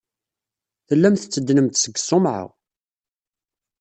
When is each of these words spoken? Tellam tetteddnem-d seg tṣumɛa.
Tellam 0.87 1.15
tetteddnem-d 1.17 1.75
seg 1.77 1.95
tṣumɛa. 1.99 2.43